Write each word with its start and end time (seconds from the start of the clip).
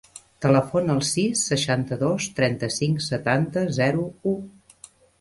Telefona 0.45 0.95
al 0.99 1.03
sis, 1.09 1.43
seixanta-dos, 1.51 2.31
trenta-cinc, 2.41 3.07
setanta, 3.13 3.67
zero, 3.81 4.11
u. 4.37 4.95